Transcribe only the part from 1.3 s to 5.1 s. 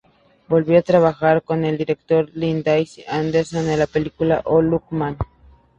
con el director Lindsay Anderson en la película "O Lucky